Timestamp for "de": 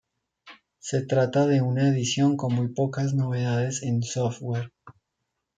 1.45-1.61